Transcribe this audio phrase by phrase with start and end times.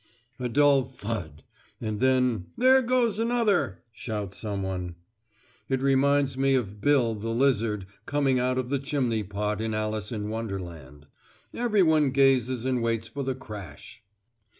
[0.39, 1.43] A dull thud,
[1.79, 4.95] and then 'there goes another,' shouts someone.
[5.69, 10.11] It reminds me of Bill the lizard coming out of the chimney pot in Alice
[10.11, 11.05] in Wonderland.
[11.53, 14.01] Everyone gazes and waits for the crash!